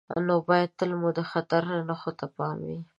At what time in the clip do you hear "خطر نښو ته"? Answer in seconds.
1.31-2.25